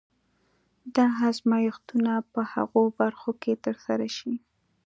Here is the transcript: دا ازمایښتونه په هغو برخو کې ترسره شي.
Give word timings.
دا 0.95 1.05
ازمایښتونه 1.29 2.13
په 2.33 2.41
هغو 2.53 2.83
برخو 2.99 3.31
کې 3.41 3.53
ترسره 3.65 4.07
شي. 4.17 4.33